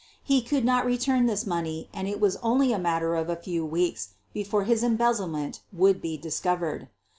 [0.23, 3.63] He could not return this money and it was only a matter of a few
[3.63, 6.89] weeks before his embezzlement would be discovered.